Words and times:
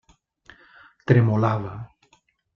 Tremolava. 1.11 1.75